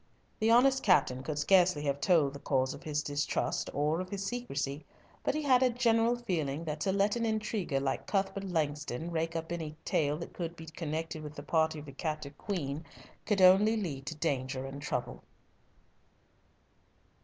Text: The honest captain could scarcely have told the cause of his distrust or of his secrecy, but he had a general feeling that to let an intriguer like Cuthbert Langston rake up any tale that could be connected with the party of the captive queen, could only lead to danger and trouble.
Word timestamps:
The 0.39 0.49
honest 0.49 0.81
captain 0.81 1.21
could 1.21 1.37
scarcely 1.37 1.83
have 1.83 2.01
told 2.01 2.33
the 2.33 2.39
cause 2.39 2.73
of 2.73 2.81
his 2.81 3.03
distrust 3.03 3.69
or 3.71 4.01
of 4.01 4.09
his 4.09 4.25
secrecy, 4.25 4.83
but 5.23 5.35
he 5.35 5.43
had 5.43 5.61
a 5.61 5.69
general 5.69 6.15
feeling 6.15 6.63
that 6.63 6.79
to 6.79 6.91
let 6.91 7.15
an 7.15 7.23
intriguer 7.23 7.79
like 7.79 8.07
Cuthbert 8.07 8.45
Langston 8.45 9.11
rake 9.11 9.35
up 9.35 9.51
any 9.51 9.75
tale 9.85 10.17
that 10.17 10.33
could 10.33 10.55
be 10.55 10.65
connected 10.65 11.21
with 11.21 11.35
the 11.35 11.43
party 11.43 11.77
of 11.77 11.85
the 11.85 11.91
captive 11.91 12.35
queen, 12.39 12.83
could 13.27 13.43
only 13.43 13.77
lead 13.77 14.07
to 14.07 14.15
danger 14.15 14.65
and 14.65 14.81
trouble. 14.81 15.23